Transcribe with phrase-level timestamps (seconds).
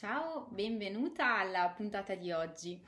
[0.00, 2.80] Ciao, benvenuta alla puntata di oggi.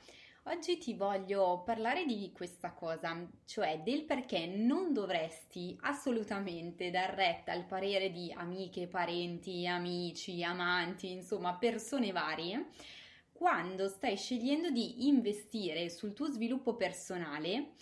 [0.45, 7.51] Oggi ti voglio parlare di questa cosa, cioè del perché non dovresti assolutamente dar retta
[7.51, 12.69] al parere di amiche, parenti, amici, amanti, insomma persone varie,
[13.31, 17.73] quando stai scegliendo di investire sul tuo sviluppo personale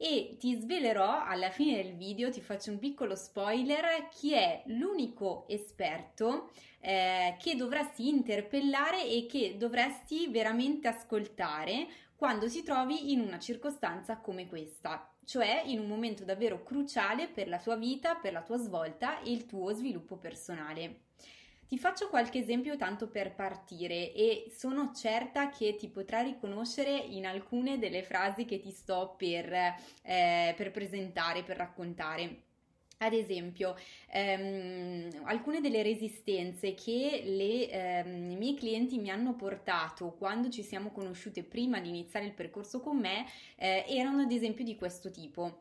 [0.00, 5.44] e ti svelerò alla fine del video, ti faccio un piccolo spoiler, chi è l'unico
[5.48, 13.40] esperto eh, che dovresti interpellare e che dovresti veramente ascoltare quando ti trovi in una
[13.40, 18.42] circostanza come questa, cioè in un momento davvero cruciale per la tua vita, per la
[18.42, 21.06] tua svolta e il tuo sviluppo personale.
[21.68, 27.26] Ti faccio qualche esempio tanto per partire e sono certa che ti potrai riconoscere in
[27.26, 32.44] alcune delle frasi che ti sto per, eh, per presentare, per raccontare.
[33.00, 33.76] Ad esempio,
[34.10, 40.62] ehm, alcune delle resistenze che le, ehm, i miei clienti mi hanno portato quando ci
[40.62, 43.26] siamo conosciute prima di iniziare il percorso con me
[43.56, 45.60] eh, erano ad esempio di questo tipo.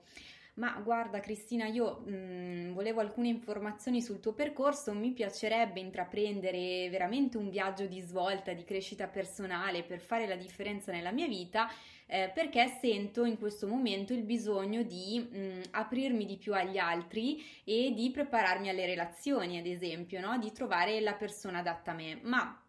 [0.58, 6.90] Ma guarda Cristina, io mh, mm, volevo alcune informazioni sul tuo percorso, mi piacerebbe intraprendere
[6.90, 11.70] veramente un viaggio di svolta, di crescita personale per fare la differenza nella mia vita,
[12.08, 16.80] eh, perché sento in questo momento il bisogno di mh, mm, aprirmi di più agli
[16.80, 20.40] altri e di prepararmi alle relazioni, ad esempio, no?
[20.40, 22.20] di trovare la persona adatta a me.
[22.24, 22.67] Ma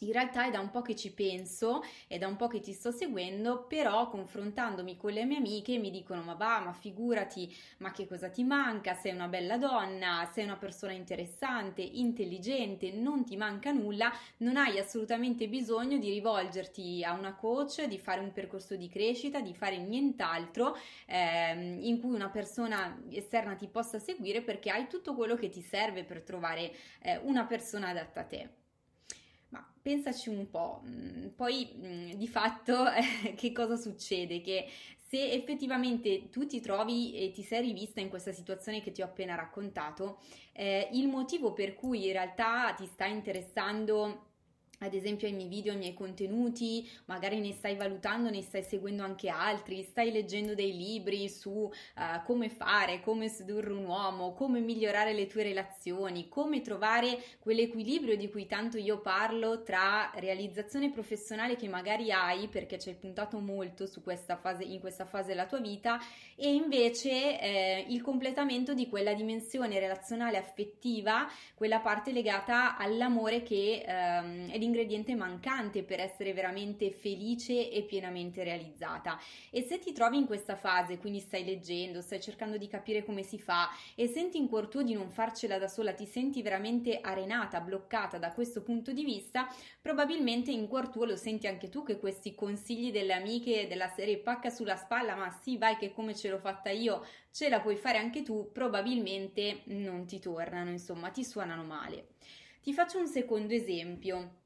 [0.00, 2.72] in realtà è da un po' che ci penso, è da un po' che ti
[2.72, 7.90] sto seguendo, però confrontandomi con le mie amiche mi dicono ma va, ma figurati, ma
[7.92, 8.94] che cosa ti manca?
[8.94, 14.78] Sei una bella donna, sei una persona interessante, intelligente, non ti manca nulla, non hai
[14.78, 19.78] assolutamente bisogno di rivolgerti a una coach, di fare un percorso di crescita, di fare
[19.78, 20.76] nient'altro
[21.06, 25.62] ehm, in cui una persona esterna ti possa seguire perché hai tutto quello che ti
[25.62, 28.59] serve per trovare eh, una persona adatta a te.
[29.82, 32.84] Pensaci un po', mm, poi mm, di fatto
[33.34, 34.42] che cosa succede?
[34.42, 34.66] Che
[35.06, 39.06] se effettivamente tu ti trovi e ti sei rivista in questa situazione che ti ho
[39.06, 40.20] appena raccontato,
[40.52, 44.29] eh, il motivo per cui in realtà ti sta interessando
[44.82, 49.02] ad esempio ai miei video, ai miei contenuti, magari ne stai valutando, ne stai seguendo
[49.02, 51.70] anche altri, stai leggendo dei libri su uh,
[52.24, 58.30] come fare, come sedurre un uomo, come migliorare le tue relazioni, come trovare quell'equilibrio di
[58.30, 63.86] cui tanto io parlo tra realizzazione professionale che magari hai perché ci hai puntato molto
[63.86, 66.00] su questa fase, in questa fase della tua vita
[66.34, 73.84] e invece eh, il completamento di quella dimensione relazionale affettiva, quella parte legata all'amore che
[73.86, 79.18] ehm, è l'ingrediente mancante per essere veramente felice e pienamente realizzata.
[79.50, 83.22] E se ti trovi in questa fase, quindi stai leggendo, stai cercando di capire come
[83.24, 87.00] si fa e senti in cuor tuo di non farcela da sola, ti senti veramente
[87.00, 91.82] arenata, bloccata da questo punto di vista, probabilmente in cuor tuo lo senti anche tu
[91.82, 96.14] che questi consigli delle amiche della serie pacca sulla spalla, ma sì, vai che come
[96.14, 101.10] ce l'ho fatta io, ce la puoi fare anche tu, probabilmente non ti tornano, insomma,
[101.10, 102.08] ti suonano male.
[102.62, 104.39] Ti faccio un secondo esempio.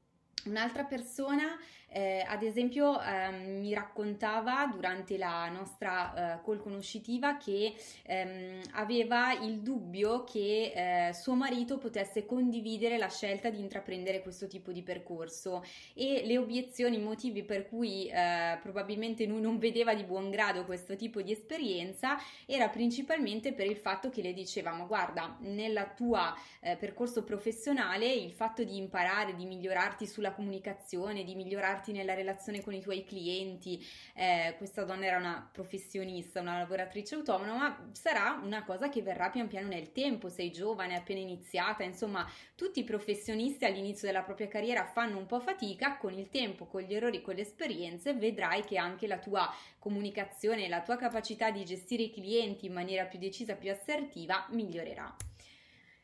[0.47, 1.59] Un'altra persona
[1.95, 7.73] eh, ad esempio ehm, mi raccontava durante la nostra eh, call conoscitiva che
[8.03, 10.73] ehm, aveva il dubbio che
[11.09, 15.63] eh, suo marito potesse condividere la scelta di intraprendere questo tipo di percorso
[15.95, 20.65] e le obiezioni, i motivi per cui eh, probabilmente lui non vedeva di buon grado
[20.65, 26.19] questo tipo di esperienza era principalmente per il fatto che le dicevamo guarda nel tuo
[26.61, 32.15] eh, percorso professionale il fatto di imparare, di migliorarti sulla comunicazione, di migliorarti migliorarti nella
[32.15, 33.85] relazione con i tuoi clienti.
[34.15, 39.29] Eh, questa donna era una professionista, una lavoratrice autonoma, ma sarà una cosa che verrà
[39.31, 40.29] pian piano nel tempo.
[40.29, 45.41] Sei giovane, appena iniziata, insomma, tutti i professionisti all'inizio della propria carriera fanno un po'
[45.41, 49.53] fatica, con il tempo, con gli errori, con le esperienze, vedrai che anche la tua
[49.79, 55.15] comunicazione, la tua capacità di gestire i clienti in maniera più decisa, più assertiva migliorerà.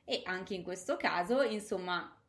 [0.05, 2.20] E anche in questo caso, insomma,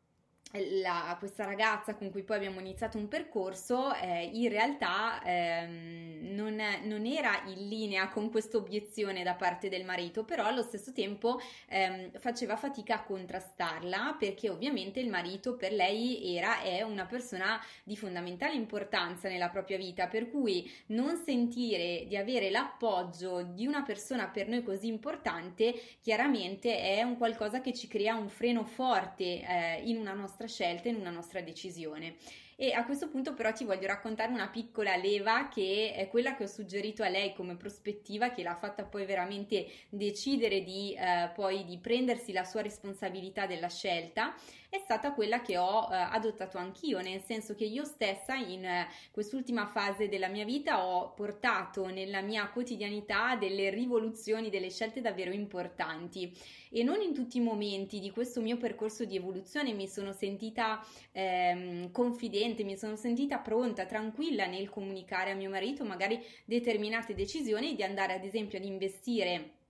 [0.82, 6.60] la, questa ragazza con cui poi abbiamo iniziato un percorso eh, in realtà ehm, non,
[6.84, 11.40] non, era in linea con questa obiezione da parte del marito, però allo stesso tempo
[11.68, 17.60] ehm, faceva fatica a contrastarla perché ovviamente il marito per lei era è una persona
[17.82, 23.82] di fondamentale importanza nella propria vita, per cui non sentire di avere l'appoggio di una
[23.82, 29.24] persona per noi così importante chiaramente è un qualcosa che ci crea un freno forte
[29.24, 32.16] eh, in una nostra nostra scelta, in una nostra decisione.
[32.62, 36.44] E a questo punto però ti voglio raccontare una piccola leva che è quella che
[36.44, 41.64] ho suggerito a lei come prospettiva, che l'ha fatta poi veramente decidere di eh, poi
[41.64, 44.32] di prendersi la sua responsabilità della scelta
[44.72, 48.88] è stata quella che ho eh, adottato anch'io, nel senso che io stessa in eh,
[49.10, 55.30] quest'ultima fase della mia vita ho portato nella mia quotidianità delle rivoluzioni, delle scelte davvero
[55.30, 56.32] importanti.
[56.70, 60.82] E non in tutti i momenti di questo mio percorso di evoluzione mi sono sentita
[61.12, 67.74] ehm, confidente, mi sono sentita pronta, tranquilla nel comunicare a mio marito magari determinate decisioni
[67.74, 69.60] di andare ad esempio ad investire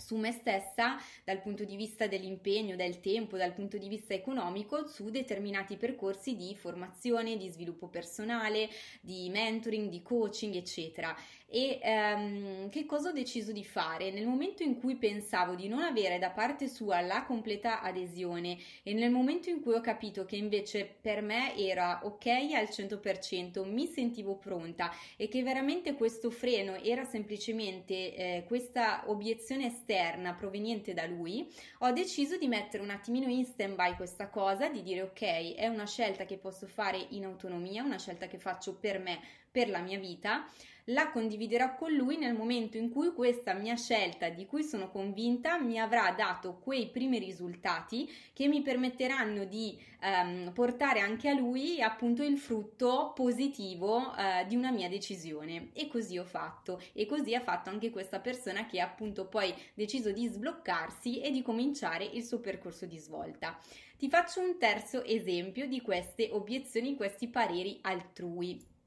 [0.00, 4.86] su me stessa dal punto di vista dell'impegno, del tempo, dal punto di vista economico
[4.86, 8.68] su determinati percorsi di formazione, di sviluppo personale,
[9.00, 11.14] di mentoring, di coaching, eccetera.
[11.52, 14.12] E um, che cosa ho deciso di fare?
[14.12, 18.92] Nel momento in cui pensavo di non avere da parte sua la completa adesione e
[18.92, 23.88] nel momento in cui ho capito che invece per me era ok al 100%, mi
[23.88, 31.06] sentivo pronta e che veramente questo freno era semplicemente eh, questa obiezione esterna proveniente da
[31.06, 31.48] lui,
[31.78, 35.66] ho deciso di mettere un attimino in stand by questa cosa, di dire ok, è
[35.66, 39.18] una scelta che posso fare in autonomia, una scelta che faccio per me,
[39.50, 40.46] per la mia vita
[40.90, 45.58] la condividerò con lui nel momento in cui questa mia scelta, di cui sono convinta,
[45.58, 51.80] mi avrà dato quei primi risultati che mi permetteranno di ehm, portare anche a lui
[51.80, 55.70] appunto il frutto positivo eh, di una mia decisione.
[55.74, 56.80] E così ho fatto.
[56.92, 61.42] E così ha fatto anche questa persona che appunto poi deciso di sbloccarsi e di
[61.42, 63.58] cominciare il suo percorso di svolta.
[63.96, 68.78] Ti faccio un terzo esempio di queste obiezioni, questi pareri altrui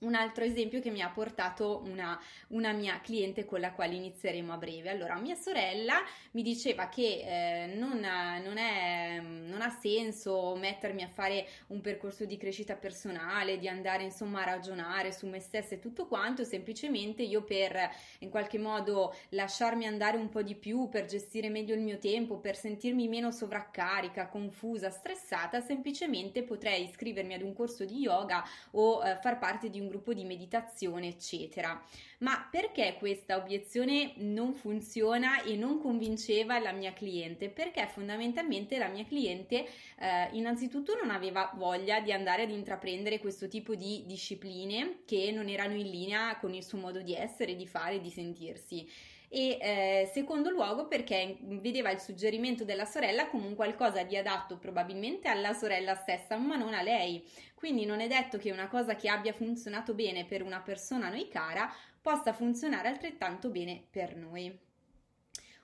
[0.00, 2.18] un altro esempio che mi ha portato una,
[2.48, 4.90] una, mia cliente con la quale inizieremo a breve.
[4.90, 5.96] Allora, mia sorella
[6.32, 12.24] mi diceva che eh, non, non, è, non, ha senso mettermi a fare un percorso
[12.24, 17.22] di crescita personale, di andare insomma a ragionare su me stessa e tutto quanto, semplicemente
[17.22, 21.80] io per in qualche modo lasciarmi andare un po' di più, per gestire meglio il
[21.80, 27.98] mio tempo, per sentirmi meno sovraccarica, confusa, stressata, semplicemente potrei iscrivermi ad un corso di
[27.98, 28.42] yoga
[28.72, 31.84] o eh, far parte di un gruppo di meditazione, eccetera.
[32.20, 37.50] Ma perché questa obiezione non funziona e non convinceva la mia cliente?
[37.50, 39.66] Perché fondamentalmente la mia cliente
[39.98, 45.48] eh, innanzitutto non aveva voglia di andare ad intraprendere questo tipo di discipline che non
[45.48, 48.86] erano in linea con il suo modo di essere, di fare, di sentirsi
[49.32, 54.58] e eh, secondo luogo perché vedeva il suggerimento della sorella come un qualcosa di adatto
[54.58, 57.24] probabilmente alla sorella stessa ma non a lei.
[57.54, 61.10] Quindi non è detto che una cosa che abbia funzionato bene per una persona a
[61.10, 61.72] noi cara
[62.02, 64.68] possa funzionare altrettanto bene per noi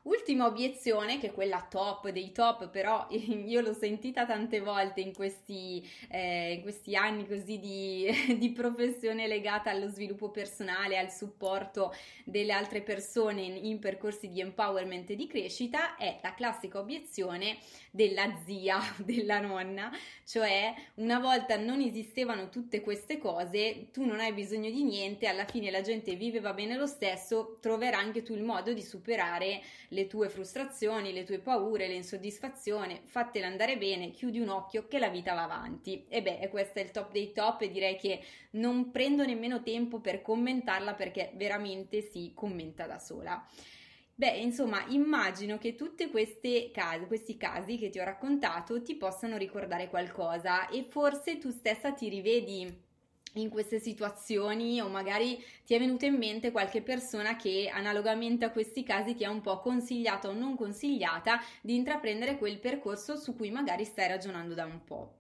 [0.06, 5.12] Ultima obiezione, che è quella top dei top, però io l'ho sentita tante volte in
[5.12, 8.08] questi, eh, in questi anni così di,
[8.38, 11.92] di, professione legata allo sviluppo personale, al supporto
[12.24, 17.58] delle altre persone in, in percorsi di empowerment e di crescita, è la classica obiezione
[17.90, 19.90] della zia, della nonna,
[20.24, 25.46] cioè una volta non esistevano tutte queste cose, tu non hai bisogno di niente, alla
[25.46, 29.62] fine la gente vive va bene lo stesso, troverai anche tu il modo di superare
[29.96, 34.98] le tue frustrazioni, le tue paure, le insoddisfazioni, fattele andare bene, chiudi un occhio che
[34.98, 36.04] la vita va avanti.
[36.08, 38.22] E beh, questo è il top dei top e direi che
[38.52, 43.42] non prendo nemmeno tempo per commentarla perché veramente si commenta da sola.
[44.14, 50.68] Beh, insomma, immagino che tutti questi casi che ti ho raccontato ti possano ricordare qualcosa
[50.68, 52.84] e forse tu stessa ti rivedi
[53.40, 58.50] in queste situazioni o magari ti è venuta in mente qualche persona che analogamente a
[58.50, 63.34] questi casi ti ha un po' consigliata o non consigliata di intraprendere quel percorso su
[63.36, 65.18] cui magari stai ragionando da un po'.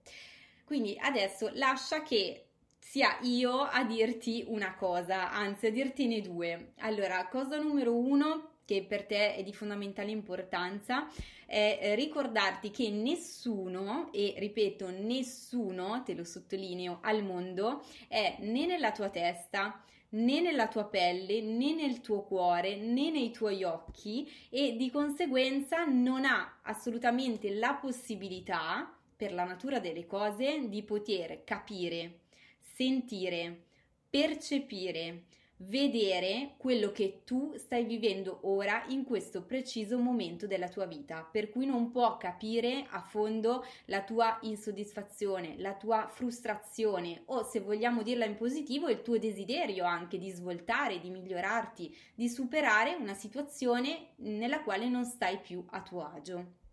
[0.64, 2.46] Quindi adesso lascia che
[2.78, 6.72] sia io a dirti una cosa, anzi a dirtene due.
[6.78, 11.08] Allora, cosa numero uno che per te è di fondamentale importanza
[11.46, 18.66] è eh, ricordarti che nessuno, e ripeto nessuno, te lo sottolineo, al mondo è né
[18.66, 24.30] nella tua testa né nella tua pelle, né nel tuo cuore, né nei tuoi occhi
[24.50, 31.42] e di conseguenza non ha assolutamente la possibilità, per la natura delle cose, di poter
[31.42, 32.20] capire,
[32.60, 33.64] sentire,
[34.08, 35.24] percepire,
[35.58, 41.50] vedere quello che tu stai vivendo ora in questo preciso momento della tua vita, per
[41.50, 48.02] cui non può capire a fondo la tua insoddisfazione, la tua frustrazione o se vogliamo
[48.02, 54.08] dirla in positivo il tuo desiderio anche di svoltare, di migliorarti, di superare una situazione
[54.16, 56.64] nella quale non stai più a tuo agio.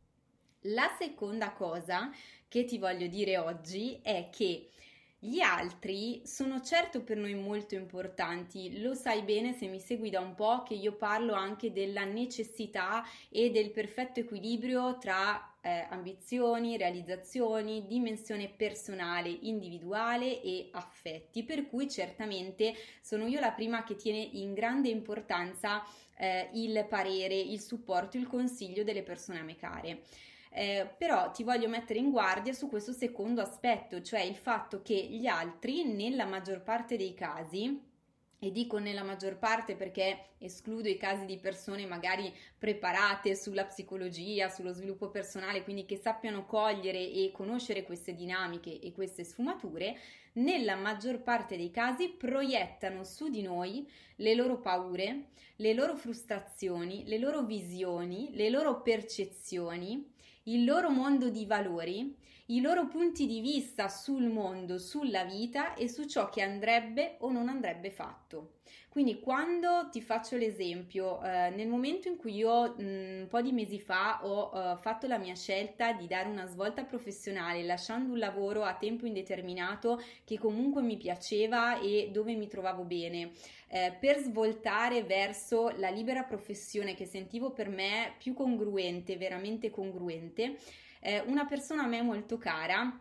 [0.67, 2.09] La seconda cosa
[2.47, 4.69] che ti voglio dire oggi è che
[5.25, 10.19] Gli altri sono certo per noi molto importanti, lo sai bene se mi segui da
[10.19, 16.75] un po' che io parlo anche della necessità e del perfetto equilibrio tra eh, ambizioni,
[16.75, 24.19] realizzazioni, dimensione personale, individuale e affetti, per cui certamente sono io la prima che tiene
[24.19, 25.85] in grande importanza
[26.17, 30.01] eh, il parere, il supporto, il consiglio delle persone a me care.
[30.55, 34.93] Eh, però ti voglio mettere in guardia su questo secondo aspetto, cioè il fatto che
[34.93, 37.91] gli altri, nella maggior parte dei casi,
[38.37, 44.49] e dico nella maggior parte perché escludo i casi di persone magari preparate sulla psicologia,
[44.49, 49.97] sullo sviluppo personale, quindi che sappiano cogliere e conoscere queste dinamiche e queste sfumature,
[50.33, 57.03] nella maggior parte dei casi proiettano su di noi le loro paure, le loro frustrazioni,
[57.05, 60.11] le loro visioni, le loro percezioni
[60.47, 62.13] il loro mondo di valori,
[62.47, 67.31] i loro punti di vista sul mondo, sulla vita e su ciò che andrebbe o
[67.31, 68.55] non andrebbe fatto.
[68.93, 73.41] Quindi quando ti faccio l'esempio, eh, nel momento in cui io mh, mm, un po'
[73.41, 78.11] di mesi fa ho eh, fatto la mia scelta di dare una svolta professionale lasciando
[78.13, 83.31] un lavoro a tempo indeterminato che comunque mi piaceva e dove mi trovavo bene,
[83.69, 90.57] eh, per svoltare verso la libera professione che sentivo per me più congruente, veramente congruente,
[90.99, 92.95] eh, una persona a me molto cara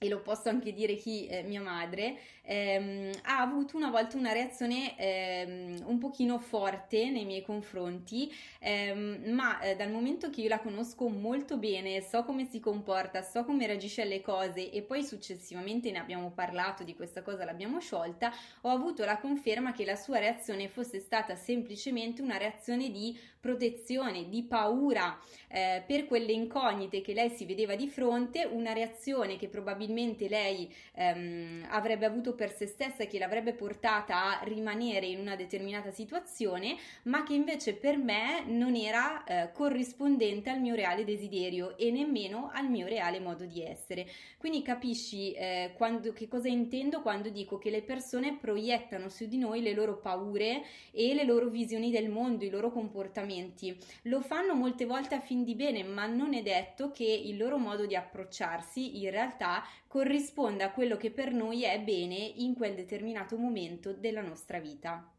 [0.00, 4.30] e lo posso anche dire chi eh, mia madre, ehm, ha avuto una volta una
[4.30, 10.48] reazione ehm, un pochino forte nei miei confronti, ehm, ma eh, dal momento che io
[10.48, 15.02] la conosco molto bene, so come si comporta, so come reagisce alle cose e poi
[15.02, 19.96] successivamente ne abbiamo parlato di questa cosa, l'abbiamo sciolta, ho avuto la conferma che la
[19.96, 27.00] sua reazione fosse stata semplicemente una reazione di protezione, di paura eh, per quelle incognite
[27.00, 32.52] che lei si vedeva di fronte, una reazione che probabilmente lei ehm, avrebbe avuto per
[32.54, 37.74] se stessa e che l'avrebbe portata a rimanere in una determinata situazione, ma che invece
[37.74, 43.20] per me non era eh, corrispondente al mio reale desiderio e nemmeno al mio reale
[43.20, 44.06] modo di essere.
[44.38, 49.38] Quindi capisci eh, quando, che cosa intendo quando dico che le persone proiettano su di
[49.38, 53.76] noi le loro paure e le loro visioni del mondo, i loro comportamenti.
[54.02, 57.58] Lo fanno molte volte a fin di bene, ma non è detto che il loro
[57.58, 62.74] modo di approcciarsi in realtà corrisponda a quello che per noi è bene in quel
[62.74, 65.12] determinato momento della nostra vita.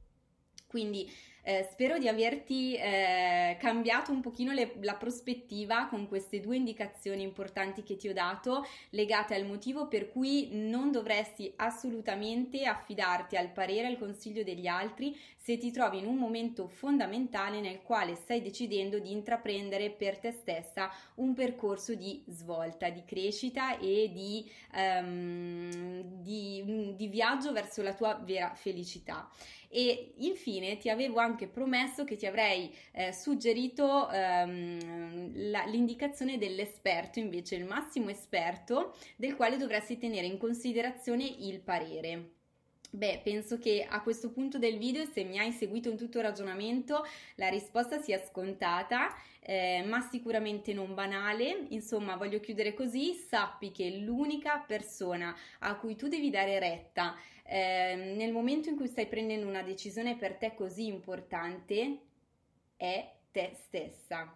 [0.67, 1.11] Quindi
[1.43, 7.23] eh, spero di averti eh, cambiato un pochino le, la prospettiva con queste due indicazioni
[7.23, 13.51] importanti che ti ho dato legate al motivo per cui non dovresti assolutamente affidarti al
[13.51, 18.13] parere e al consiglio degli altri se ti trovi in un momento fondamentale nel quale
[18.15, 24.47] stai decidendo di intraprendere per te stessa un percorso di svolta, di crescita e di,
[24.75, 29.27] um, di, di viaggio verso la tua vera felicità.
[29.71, 37.19] E infine ti avevo anche promesso che ti avrei eh, suggerito ehm, la, l'indicazione dell'esperto,
[37.19, 42.38] invece il massimo esperto, del quale dovresti tenere in considerazione il parere.
[42.91, 46.23] Beh, penso che a questo punto del video, se mi hai seguito in tutto il
[46.23, 47.05] ragionamento,
[47.35, 51.67] la risposta sia scontata, eh, ma sicuramente non banale.
[51.69, 57.95] Insomma, voglio chiudere così, sappi che l'unica persona a cui tu devi dare retta eh,
[58.15, 61.99] nel momento in cui stai prendendo una decisione per te così importante
[62.75, 64.35] è te stessa.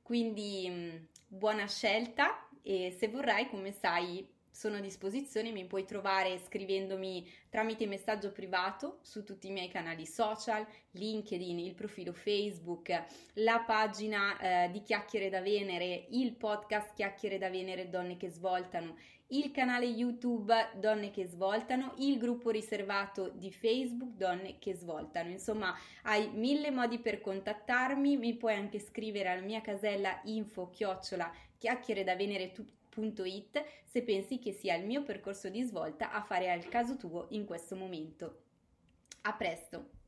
[0.00, 0.96] Quindi mm,
[1.26, 7.88] buona scelta e se vorrai, come sai, sono a disposizione, mi puoi trovare scrivendomi tramite
[7.88, 14.70] messaggio privato su tutti i miei canali social, LinkedIn, il profilo Facebook, la pagina eh,
[14.70, 18.96] di Chiacchiere da Venere, il podcast Chiacchiere da Venere Donne che svoltano,
[19.28, 25.30] il canale YouTube Donne che svoltano, il gruppo riservato di Facebook Donne che svoltano.
[25.30, 31.28] Insomma, hai mille modi per contattarmi, mi puoi anche scrivere alla mia casella info chiocciola
[31.58, 36.22] chiacchiere da venere tutto www.it se pensi che sia il mio percorso di svolta a
[36.22, 38.42] fare al caso tuo in questo momento.
[39.22, 40.03] A presto!